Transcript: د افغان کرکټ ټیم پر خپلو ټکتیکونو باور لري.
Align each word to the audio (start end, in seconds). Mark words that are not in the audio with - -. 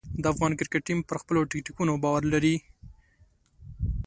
د 0.21 0.23
افغان 0.33 0.51
کرکټ 0.59 0.81
ټیم 0.87 0.99
پر 1.09 1.17
خپلو 1.21 1.39
ټکتیکونو 1.51 1.91
باور 2.03 2.23
لري. 2.33 2.55